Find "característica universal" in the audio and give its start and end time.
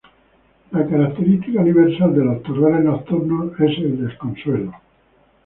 0.87-2.15